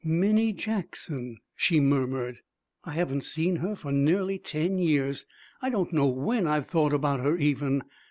'Minnie 0.03 0.51
Jackson!' 0.51 1.37
she 1.55 1.79
murmured. 1.79 2.39
'I 2.85 2.91
haven't 2.93 3.23
seen 3.23 3.57
her 3.57 3.75
for 3.75 3.91
nearly 3.91 4.39
ten 4.39 4.79
years. 4.79 5.27
I 5.61 5.69
don't 5.69 5.93
know 5.93 6.07
when 6.07 6.47
I've 6.47 6.65
thought 6.65 6.91
about 6.91 7.19
her, 7.19 7.37
even. 7.37 7.83